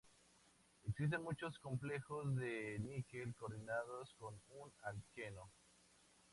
[0.87, 5.51] Existen muchos complejos de níquel coordinados con un alqueno.